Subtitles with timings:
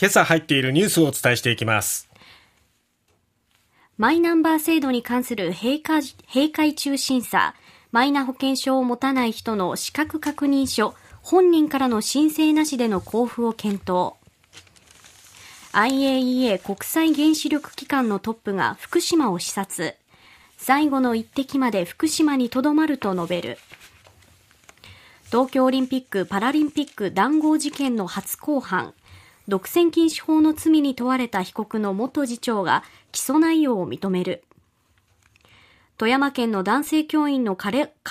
[0.00, 2.08] 今朝入っているニュースをお伝えしていきます。
[3.96, 7.54] マイナンバー制度に関する閉会閉会中審査。
[7.92, 10.94] マイナ保険証を持たない人の資格確認書。
[11.22, 14.14] 本人からの申請なしでの交付を検討。
[15.72, 19.94] IAEA 国際原子力機関のトップが福島を視察。
[20.56, 23.58] 最後の一滴まで福島にとどまると述べる。
[25.26, 28.92] 東京オリンピック・パラリンピック談合事件の初公判。
[29.46, 34.44] 独占禁止法の罪に問われた被告の元次長が起訴内容を認める。
[35.96, 37.70] 富山県の男性教員の過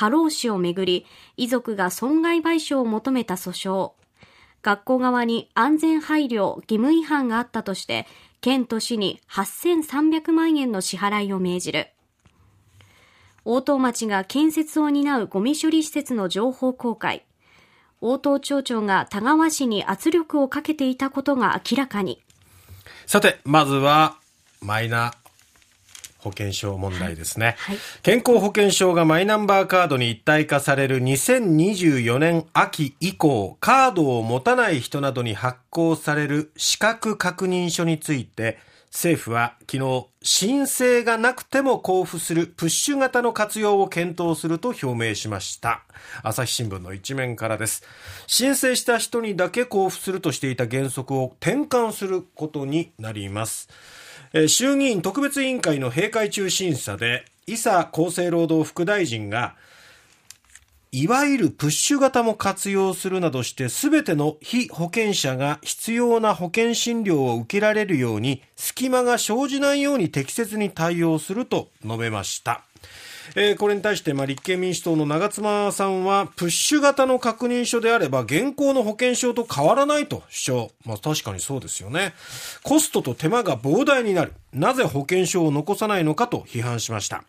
[0.10, 1.05] 労死をめぐり
[1.36, 3.91] 遺族が損害賠償を求めた訴訟。
[4.62, 8.08] 学校側に安全配慮義務違反があったとして
[8.40, 11.88] 県と市に8300万円の支払いを命じる。
[13.44, 17.26] 応答町が建設を担うゴミ処理施設の情報公開。
[18.03, 22.21] 応答町長が田川市に圧力をかけていたことが明らかに。
[23.05, 24.17] さてまずは
[24.62, 25.13] マイナ
[26.20, 27.76] 保険証問題ですね、はい。
[27.76, 38.57] はい、健康保険証がマイナンバーカードに一体化される2024年秋以降カードを持たない人などに発行される資格確認書について
[38.94, 45.84] 政府は昨日申請がなくても交付するプッシュ型の活用を検討すると表明しました。
[46.22, 47.82] 朝日新聞の一面からです。
[48.27, 53.68] 申請した人にだけ交付するとしていた原則を転換することになります。
[54.48, 59.55] 衆議院特別委員会の閉会中審査で、伊佐厚生労働副大臣が、
[60.96, 72.63] いわゆるプッシュ型も活用するなどして全ての被保険者が必要な保険診療を受けられるように隙間が生じないように適切に対応すると述べました。
[73.35, 80.72] えー、これに対して、まあ、立憲民主党の長妻さんは、プッシュ型の確認書であれば、現行の保険証と変わらないと主張。
[80.85, 82.13] まあ、確かにそうですよね。
[82.63, 84.34] コストと手間が膨大になる。
[84.52, 87.24] なぜ保険証を残さないのかと批判しました。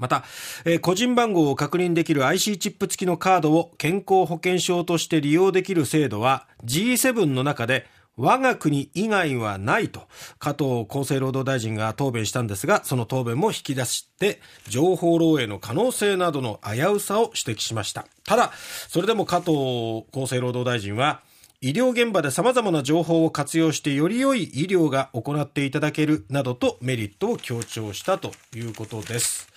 [0.00, 0.24] また、
[0.64, 10.02] えー、個人番号を確認できる IC チップ付きのカードを健康保険証として利用できる制度は G7 の中で我が国以外はないと
[10.38, 18.06] 加藤厚生労働大臣が答弁したんですがその答弁も引き出して情報漏洩の可能性などの危うさを指摘しました。
[18.24, 18.52] ただ
[18.88, 21.22] それでも加藤厚生労働大臣は
[21.62, 29.49] 医療現場で様々な情報を活用してより良い医療が行っていただけるなどとメリットを強調したということです。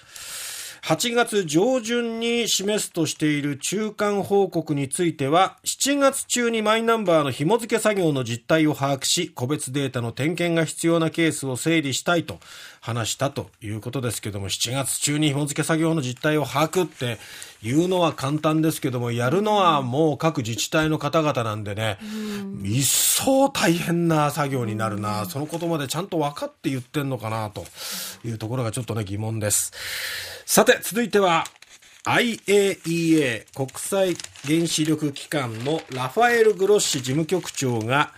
[0.84, 12.38] 8月上旬に示すとしている中間報告については、7月中にマイナンバーの紐付け作業の実態を把握し、個別データの点検が必要なケースを整理したいと
[12.82, 17.18] 話したということですけども、7月中に紐付け作業の実態を把握って
[17.64, 21.98] 言うのは簡単ですけども、やるのはもう各自治体の方々なんでね、
[22.62, 27.64] 一層大変な作業になるな、そのことまでちゃんと分かって言ってんのかなと
[28.26, 30.33] いうところがちょっとね疑問です。
[30.54, 31.46] さて、続いては、
[32.06, 34.16] IAEA 国際
[34.46, 38.12] 原子力機関のラファエル・グロッシ事務局長が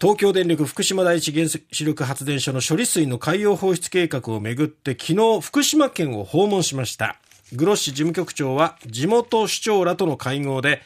[0.00, 7.16] 東京電力福島第一原子力発電所の処理水の海洋放出計画をめぐって昨日福島県を訪問しました。
[7.52, 10.82] グロッシ事務局長は地元市長らとの会合で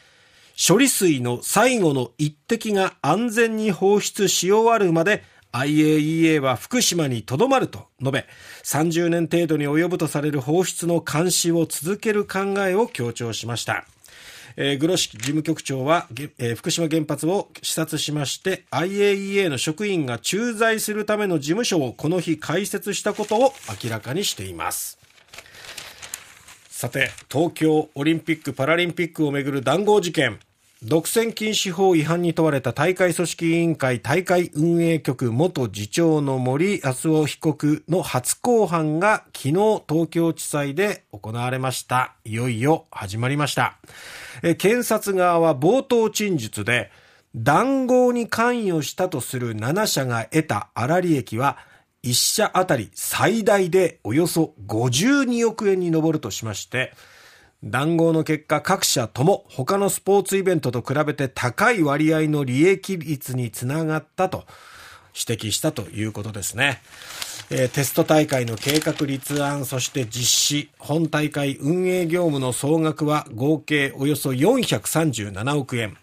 [0.66, 8.27] 処理水の最後の一滴が安全に放出し終わるまで IAEA は福島にとどまると述べ、
[8.62, 13.84] 30年程度に及ぶとされる放出の監視を続ける考えを強調しました。
[14.56, 16.06] えー、グロシ事務局長は、
[16.38, 24.99] えー、福島原発を視察しまして IAEA の職員が駐在するための事務所をこの日開設したことを明らかにしています
[26.69, 30.41] さて東京オリンピック・パラリンピックをめぐる談合事件
[30.82, 39.52] 独占禁止法違反に問われた大会組織委員会大会運営局元次長の森康夫被告の初公判が昨日
[39.86, 42.14] 東京地裁で行われました。
[42.24, 43.76] いよいよ始まりました。
[44.56, 46.90] 検察側は冒頭陳述で
[47.36, 51.58] 談合に関与したとする7社が得た粗利益は
[52.05, 56.94] 1社あたり最大でおよそ52億円に上るとしまして、
[57.62, 64.44] 談合の結果各社とも他のスポーツイベントと比べて高い割合の利益率につながったと
[65.14, 66.80] 指摘したということですね。
[67.50, 75.96] えー、テスト大会の計画立案、そして実施、本大会運営業務の総額は合計およそ437億円。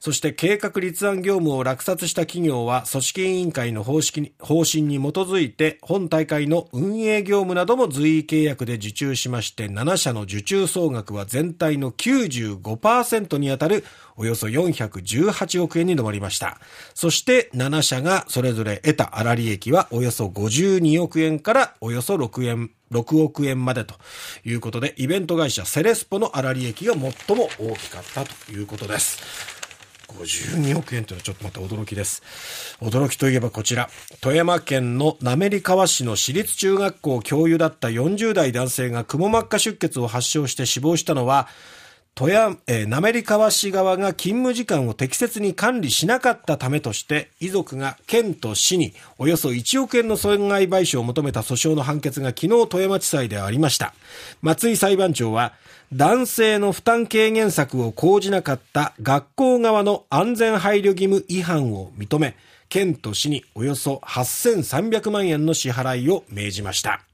[0.00, 13.84] そして計画立案業務を落札した企業は組織委員会の方式方針に基づいて本大会の運営業務なども随意契約で受注しまして7社の受注総額は全体の95%にあたる
[14.16, 16.58] およそ418億円に上りました。
[16.94, 23.94] そして7社がそれぞれ得た粗利益はおよそ52億円からおよそ6円6億円までと
[24.44, 29.57] いうことで、イベント会社セレスポの粗利益が最も大きかったということです。
[30.14, 32.22] 52億円というのはちょっとまた驚きです。
[32.80, 33.88] 驚きといえばこちら、
[34.20, 41.48] 富山県の滑川市の私立中学校教諭だった40代男性がくも膜下出血を発症して死亡したのは、
[42.14, 53.94] 富山、えー、滑川市側が勤務時間を適切に管理しなかったためとして、遺族が県と市におよそ1億円の損害賠償を求めた訴訟の判決が昨日富山地裁でありました。
[54.42, 55.52] 松井裁判長は、
[55.92, 62.36] 男性の負担軽減策を講じなかった学校側の安全配慮義務違反を認め、
[62.68, 67.07] 県と市におよそ8300万円の支払いを命じました。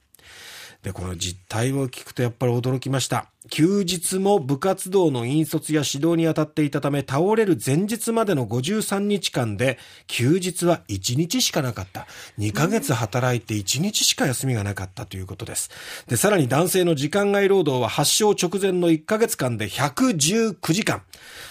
[0.85, 3.31] で、この実態を聞くとやっぱり驚きました。
[3.51, 12.07] 休日も部活動の引率や指導に当たっていたため、倒れる前日までの53日間で、休日は1日しかなかった。
[12.39, 15.71] 2ヶ月働いて1日しか休みがなかったということです。
[16.07, 21.03] で、さらに男性の時間外労働は発症直前の1ヶ月間で119時間。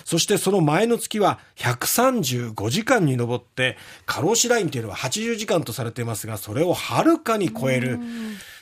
[0.06, 8.00] そしてその前の月は135時間に上って、過労死ラインというのは80時間とされていますが、それをはるかに超える。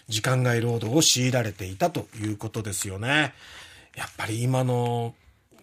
[0.07, 3.33] 時間外労働を強いられていたということですよね。
[3.95, 5.13] やっぱり今の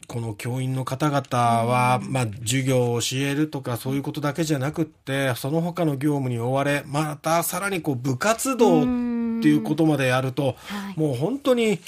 [0.09, 10.57] この教員の方々は、まあ、授業を教えるとかそういうことだけじゃなくって、その他の業務に追われ、またさらにこう部活動っていうことまでやると、
[10.97, 11.79] もう本当に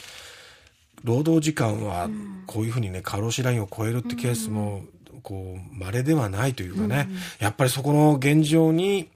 [1.03, 2.11] 労働時間は
[2.47, 4.83] こういうふうにね、過労死ラインを超えるってケースも、
[5.23, 7.09] こう、稀ではないというかね、
[7.39, 9.09] やっぱりそこの現状に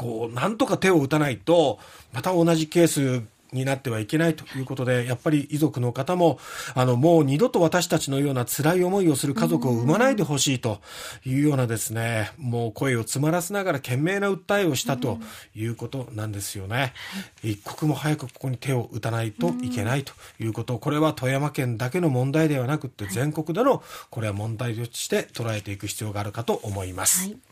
[0.00, 1.78] こう、なんとか手を打たないと、
[2.14, 6.38] また同じケースになってはいけないということで、やっぱり遺族の方も、
[6.74, 10.80] あの、もう二度と私たちのような辛い思いをする家族を生まないでほしいと
[11.26, 15.18] いうようなですね、もう声を詰まらせながら懸命な訴えをしたと
[15.54, 16.94] いうことなんですよね。
[17.42, 27.28] 一刻も早くここに手を打たないといけないということ、これは富山県だけの問題ではなくて全国での、これは問題として捉えていく必要があるかと思います。
[27.28, 27.49] はい